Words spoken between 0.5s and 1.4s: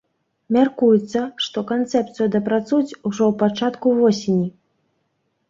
Мяркуецца,